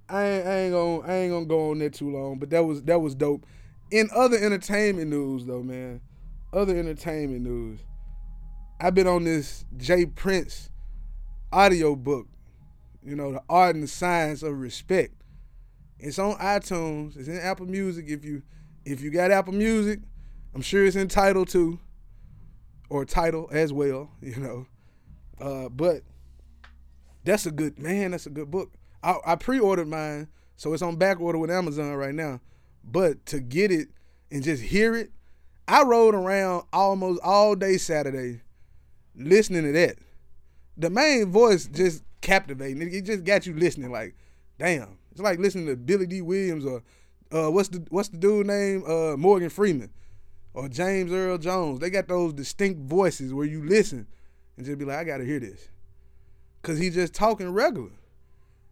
[0.09, 2.99] I ain't, gonna I ain't gonna go on there too long, but that was that
[2.99, 3.45] was dope.
[3.91, 6.01] In other entertainment news though, man,
[6.51, 7.79] other entertainment news,
[8.79, 10.07] I've been on this J.
[10.07, 10.71] Prince
[11.51, 12.27] audio book,
[13.03, 15.13] you know, the art and the science of respect.
[15.99, 17.17] It's on iTunes.
[17.17, 18.05] It's in Apple Music.
[18.07, 18.43] If you
[18.85, 19.99] if you got Apple Music,
[20.55, 21.79] I'm sure it's entitled to,
[22.89, 24.11] or title as well.
[24.21, 24.65] You know,
[25.39, 26.03] uh, but
[27.23, 28.11] that's a good man.
[28.11, 28.71] That's a good book.
[29.03, 32.41] I, I pre-ordered mine, so it's on back order with Amazon right now.
[32.83, 33.89] But to get it
[34.31, 35.11] and just hear it,
[35.67, 38.41] I rode around almost all day Saturday
[39.15, 39.97] listening to that.
[40.77, 42.93] The main voice just captivating.
[42.93, 43.91] It just got you listening.
[43.91, 44.15] Like,
[44.57, 46.83] damn, it's like listening to Billy Dee Williams or
[47.31, 48.83] uh, what's the what's the dude name?
[48.85, 49.91] Uh, Morgan Freeman
[50.53, 51.79] or James Earl Jones.
[51.79, 54.07] They got those distinct voices where you listen
[54.57, 55.69] and just be like, I gotta hear this,
[56.63, 57.91] cause he just talking regular,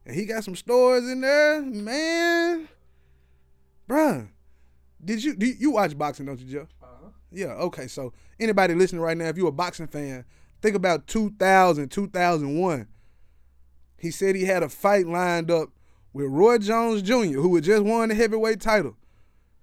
[0.06, 2.68] and he got some stories in there, man.
[3.88, 4.28] Bruh,
[5.04, 6.26] did you do you watch boxing?
[6.26, 6.68] Don't you, Joe?
[6.82, 7.10] Uh-huh.
[7.32, 7.88] Yeah, okay.
[7.88, 10.26] So anybody listening right now, if you're a boxing fan,
[10.62, 12.88] think about 2000, 2001.
[13.98, 15.70] He said he had a fight lined up
[16.14, 18.96] with Roy Jones Jr., who had just won the heavyweight title.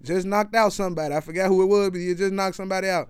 [0.01, 1.15] Just knocked out somebody.
[1.15, 3.09] I forgot who it was, but he just knocked somebody out.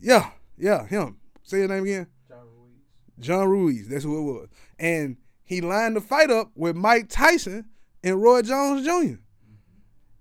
[0.00, 1.18] Yeah, yeah, him.
[1.42, 2.06] Say his name again.
[2.28, 3.20] John Ruiz.
[3.20, 3.88] John Ruiz.
[3.88, 4.48] That's who it was.
[4.78, 7.66] And he lined the fight up with Mike Tyson
[8.02, 9.20] and Roy Jones Jr.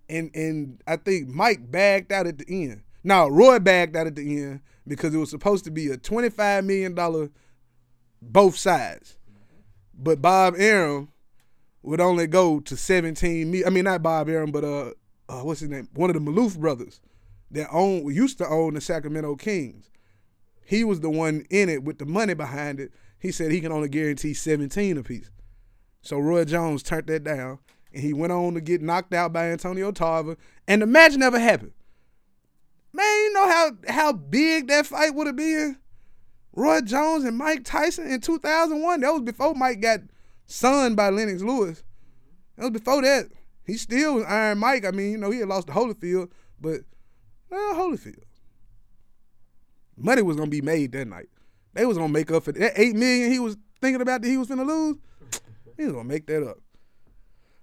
[0.09, 2.83] And and I think Mike bagged out at the end.
[3.03, 6.63] Now Roy bagged out at the end because it was supposed to be a twenty-five
[6.65, 7.29] million dollar
[8.21, 9.17] both sides.
[10.03, 11.09] But Bob Arum
[11.83, 14.91] would only go to 17 me I mean not Bob Arum, but uh,
[15.29, 15.87] uh what's his name?
[15.93, 16.99] One of the Maloof brothers
[17.51, 19.89] that own used to own the Sacramento Kings.
[20.65, 22.91] He was the one in it with the money behind it.
[23.19, 25.29] He said he can only guarantee 17 apiece.
[26.01, 27.59] So Roy Jones turned that down,
[27.93, 30.37] and he went on to get knocked out by Antonio Tarver,
[30.67, 31.73] and the match never happened.
[32.93, 35.77] Man, you know how how big that fight would have been?
[36.53, 38.99] Roy Jones and Mike Tyson in 2001.
[38.99, 39.99] That was before Mike got
[40.45, 41.83] sunned by Lennox Lewis.
[42.57, 43.29] That was before that.
[43.65, 44.85] He still was Iron Mike.
[44.85, 46.81] I mean, you know, he had lost to Holyfield, but
[47.51, 48.23] uh, Holyfield.
[49.97, 51.29] Money was gonna be made that night.
[51.73, 54.37] They was gonna make up for that eight million he was thinking about that he
[54.37, 54.97] was gonna lose.
[55.77, 56.57] He was gonna make that up.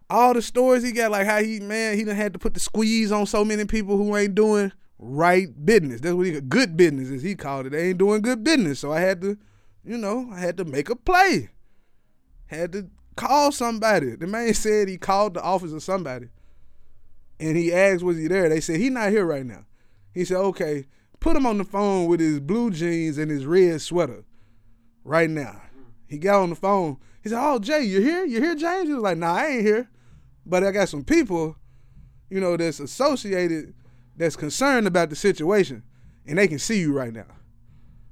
[0.08, 2.60] All the stories he got, like how he man, he done had to put the
[2.60, 6.00] squeeze on so many people who ain't doing right business.
[6.00, 7.70] That's what he good business as he called it.
[7.70, 8.80] They ain't doing good business.
[8.80, 9.38] So I had to,
[9.84, 11.50] you know, I had to make a play.
[12.46, 14.16] Had to call somebody.
[14.16, 16.28] The man said he called the office of somebody.
[17.40, 18.48] And he asked, was he there?
[18.48, 19.64] They said, he not here right now.
[20.12, 20.86] He said, okay,
[21.20, 24.24] put him on the phone with his blue jeans and his red sweater
[25.04, 25.62] right now.
[26.08, 26.96] He got on the phone.
[27.22, 28.24] He said, oh, Jay, you here?
[28.24, 28.88] You here, James?
[28.88, 29.88] He was like, nah, I ain't here.
[30.46, 31.56] But I got some people,
[32.30, 33.74] you know, that's associated,
[34.18, 35.82] that's concerned about the situation,
[36.26, 37.26] and they can see you right now.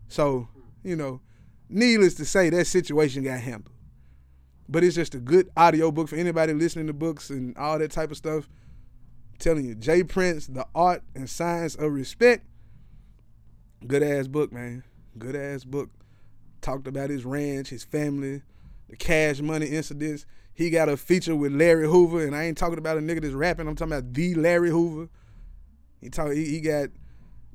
[0.08, 0.48] So,
[0.82, 1.20] you know,
[1.68, 3.74] needless to say, that situation got handled.
[4.68, 7.90] But it's just a good audio book for anybody listening to books and all that
[7.90, 8.48] type of stuff.
[9.32, 10.04] I'm telling you, J.
[10.04, 12.46] Prince, The Art and Science of Respect.
[13.86, 14.84] Good ass book, man.
[15.18, 15.90] Good ass book.
[16.60, 18.42] Talked about his ranch, his family,
[18.88, 20.24] the cash money incidents.
[20.54, 23.34] He got a feature with Larry Hoover, and I ain't talking about a nigga that's
[23.34, 23.68] rapping.
[23.68, 25.08] I'm talking about the Larry Hoover.
[26.00, 26.32] He talk.
[26.32, 26.90] He, he got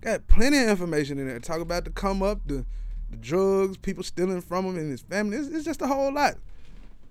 [0.02, 1.40] got plenty of information in there.
[1.40, 2.66] Talk about the come up, the
[3.10, 5.38] the drugs, people stealing from him and his family.
[5.38, 6.36] It's, it's just a whole lot.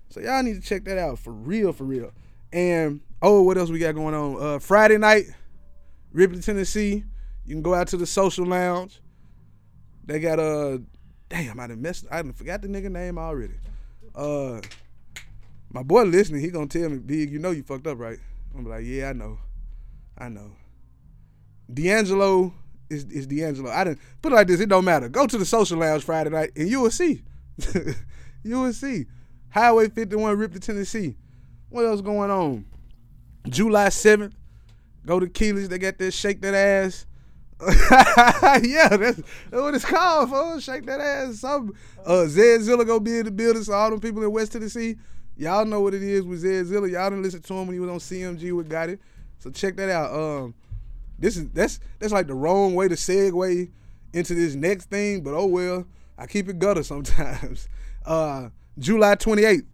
[0.09, 2.11] So y'all need to check that out for real, for real.
[2.51, 4.41] And oh, what else we got going on?
[4.41, 5.25] Uh, Friday night,
[6.11, 7.05] Ripley, Tennessee.
[7.45, 9.01] You can go out to the social lounge.
[10.05, 10.77] They got a uh,
[11.29, 11.59] damn.
[11.59, 12.05] I done messed.
[12.11, 13.55] I done forgot the nigga name already.
[14.13, 14.59] Uh,
[15.71, 16.41] my boy listening.
[16.41, 17.31] He gonna tell me, Big.
[17.31, 18.19] You know you fucked up, right?
[18.57, 19.39] I'm like, yeah, I know,
[20.17, 20.51] I know.
[21.73, 22.53] D'Angelo
[22.89, 23.71] is is D'Angelo.
[23.71, 24.59] I didn't put it like this.
[24.59, 25.09] It don't matter.
[25.09, 27.21] Go to the social lounge Friday night, and you will see.
[28.43, 29.05] you will see.
[29.49, 31.15] Highway 51, Ripley Tennessee.
[31.69, 32.65] What else going on?
[33.49, 34.33] July 7th,
[35.05, 35.69] go to Keely's.
[35.69, 37.05] They got that shake that ass.
[38.63, 40.63] yeah, that's, that's what it's called, folks.
[40.63, 41.39] Shake that ass.
[41.39, 41.73] Some
[42.05, 43.63] uh, Zed Zilla gonna be in the building.
[43.63, 44.95] So all them people in West Tennessee,
[45.37, 46.87] y'all know what it is with Zed Zilla.
[46.87, 48.97] Y'all didn't listen to him when he was on CMG with Gotti.
[49.39, 50.13] So check that out.
[50.13, 50.55] Um,
[51.21, 53.69] this is that's that's like the wrong way to segue
[54.13, 55.85] into this next thing, but oh well.
[56.21, 57.67] I keep it gutter sometimes.
[58.05, 59.65] Uh, July 28th,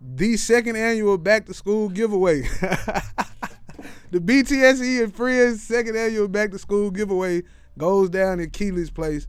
[0.00, 2.42] the second annual back to school giveaway.
[4.10, 7.42] the BTSE and Friends second annual back to school giveaway
[7.76, 9.26] goes down in Keely's place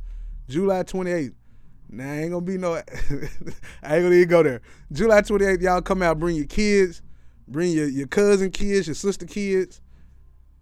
[0.48, 1.34] July 28th.
[1.90, 4.62] Now I ain't gonna be no I ain't gonna even go there.
[4.92, 7.02] July 28th, y'all come out, bring your kids,
[7.48, 9.82] bring your, your cousin kids, your sister kids,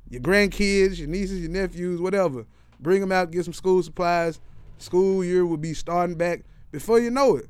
[0.10, 2.46] your grandkids, your nieces, your nephews, whatever.
[2.80, 4.40] Bring them out, get some school supplies.
[4.78, 7.50] School year will be starting back before you know it.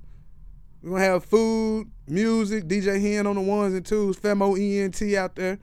[0.81, 5.35] We're gonna have food, music, DJ Hen on the ones and twos, Femo ENT out
[5.35, 5.59] there.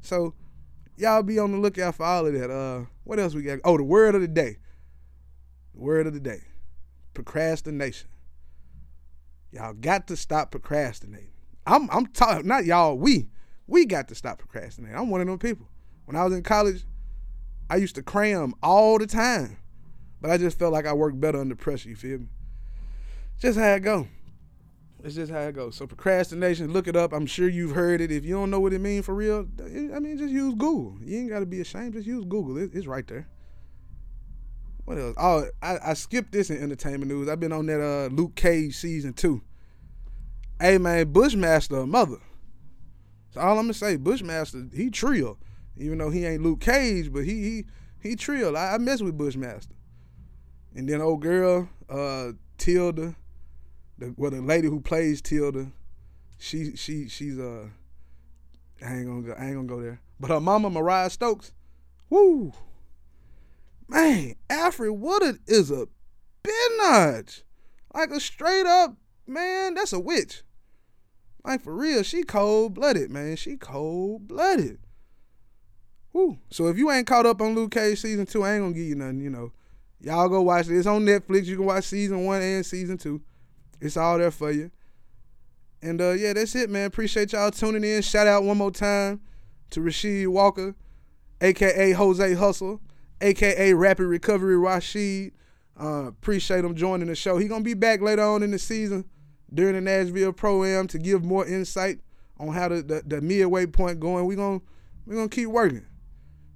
[0.00, 0.34] So
[0.96, 2.50] y'all be on the lookout for all of that.
[2.50, 3.58] Uh what else we got?
[3.64, 4.58] Oh, the word of the day.
[5.74, 6.42] The word of the day.
[7.14, 8.08] Procrastination.
[9.52, 11.32] Y'all got to stop procrastinating.
[11.66, 13.28] I'm I'm talking not y'all, we.
[13.66, 14.96] We got to stop procrastinating.
[14.96, 15.69] I'm one of them people.
[16.10, 16.82] When I was in college,
[17.70, 19.58] I used to cram all the time.
[20.20, 22.26] But I just felt like I worked better under pressure, you feel me?
[23.38, 24.08] Just how it go.
[25.04, 25.76] It's just how it goes.
[25.76, 27.12] So procrastination, look it up.
[27.12, 28.10] I'm sure you've heard it.
[28.10, 30.98] If you don't know what it means for real, I mean, just use Google.
[31.00, 31.92] You ain't got to be ashamed.
[31.92, 32.58] Just use Google.
[32.58, 33.28] It's right there.
[34.86, 35.14] What else?
[35.16, 37.28] Oh, I, I skipped this in entertainment news.
[37.28, 39.42] I've been on that uh, Luke Cage season two.
[40.60, 42.18] Hey man, Bushmaster, mother.
[43.30, 45.38] So all I'm gonna say, Bushmaster, he trill.
[45.80, 47.64] Even though he ain't Luke Cage, but he he
[48.00, 48.56] he trill.
[48.56, 49.74] I, I mess with Bushmaster.
[50.74, 53.16] And then old girl, uh, Tilda,
[53.98, 55.72] the well, the lady who plays Tilda,
[56.38, 57.66] she she she's uh
[58.84, 60.00] I ain't gonna go, I ain't gonna go there.
[60.18, 61.52] But her mama, Mariah Stokes,
[62.08, 62.52] woo,
[63.88, 65.88] man, Alfre Woodard is a
[66.44, 67.42] bitch,
[67.94, 69.74] like a straight up man.
[69.74, 70.42] That's a witch.
[71.44, 73.36] Like for real, she cold blooded, man.
[73.36, 74.78] She cold blooded.
[76.12, 76.38] Woo.
[76.50, 78.86] So if you ain't caught up on Luke Cage season two, I ain't gonna give
[78.86, 79.20] you nothing.
[79.20, 79.52] You know,
[80.00, 80.76] y'all go watch it.
[80.76, 81.46] It's on Netflix.
[81.46, 83.20] You can watch season one and season two.
[83.80, 84.70] It's all there for you.
[85.82, 86.86] And uh, yeah, that's it, man.
[86.86, 88.02] Appreciate y'all tuning in.
[88.02, 89.20] Shout out one more time
[89.70, 90.74] to Rasheed Walker,
[91.40, 92.80] aka Jose Hustle,
[93.20, 95.32] aka Rapid Recovery Rasheed.
[95.80, 97.38] Uh, appreciate him joining the show.
[97.38, 99.06] He gonna be back later on in the season
[99.52, 102.00] during the Nashville Pro Am to give more insight
[102.38, 104.26] on how the, the, the midway point going.
[104.26, 104.60] We gonna
[105.06, 105.86] we gonna keep working.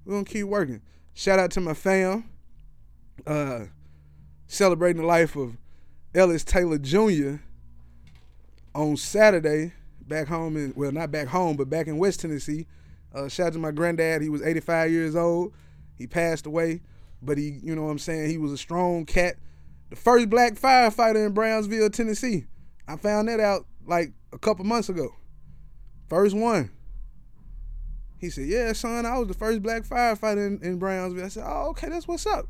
[0.04, 0.82] We gonna keep working.
[1.14, 2.28] Shout out to my fam.
[3.26, 3.66] Uh,
[4.46, 5.56] celebrating the life of
[6.14, 7.36] Ellis Taylor Jr.
[8.74, 9.72] on Saturday
[10.06, 12.66] back home in well not back home but back in West Tennessee.
[13.14, 14.20] Uh, shout out to my granddad.
[14.22, 15.54] He was 85 years old.
[15.96, 16.82] He passed away,
[17.22, 19.36] but he you know what I'm saying he was a strong cat.
[19.90, 22.46] The first black firefighter in Brownsville, Tennessee.
[22.88, 25.14] I found that out like a couple months ago.
[26.08, 26.70] First one.
[28.24, 31.24] He said, Yeah, son, I was the first black firefighter in, in Brownsville.
[31.24, 32.46] I said, Oh, okay, that's what's up.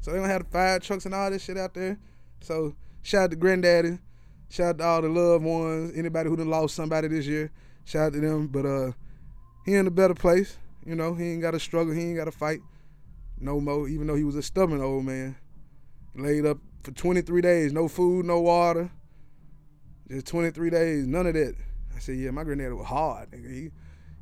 [0.00, 1.98] So they don't have the fire trucks and all this shit out there.
[2.40, 3.98] So shout out to Granddaddy.
[4.48, 5.92] Shout out to all the loved ones.
[5.94, 7.50] Anybody who done lost somebody this year.
[7.84, 8.46] Shout out to them.
[8.46, 8.92] But uh
[9.66, 10.56] he in a better place.
[10.86, 12.60] You know, he ain't gotta struggle, he ain't gotta fight
[13.38, 15.36] no more, even though he was a stubborn old man.
[16.14, 18.90] Laid up for 23 days, no food, no water.
[20.08, 21.54] Just 23 days, none of that.
[21.94, 23.30] I said, yeah, my granddad was hard.
[23.30, 23.50] Nigga.
[23.50, 23.70] He,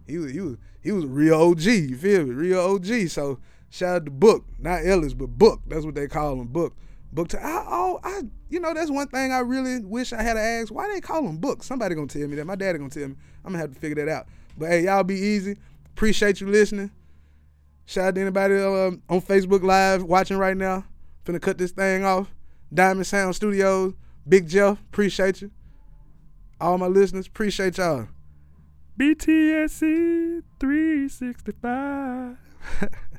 [0.07, 1.63] he was, he was, he was a real OG.
[1.63, 2.35] You feel me?
[2.35, 3.09] Real OG.
[3.09, 3.39] So
[3.71, 5.61] shout out to Book, not Ellis, but Book.
[5.67, 6.75] That's what they call him, Book.
[7.13, 7.29] Book.
[7.29, 10.41] To, I, oh, I, you know, that's one thing I really wish I had to
[10.41, 10.73] ask.
[10.73, 11.63] Why they call him Book?
[11.63, 12.47] Somebody gonna tell me that.
[12.47, 13.17] My daddy gonna tell me.
[13.45, 14.27] I'm gonna have to figure that out.
[14.57, 15.57] But hey, y'all be easy.
[15.87, 16.91] Appreciate you listening.
[17.85, 20.85] Shout out to anybody uh, on Facebook Live watching right now.
[21.25, 22.33] Finna cut this thing off.
[22.73, 23.95] Diamond Sound Studios.
[24.27, 25.51] Big Jeff, appreciate you
[26.63, 28.07] all my listeners, appreciate y'all.
[28.99, 32.37] BTSC 365.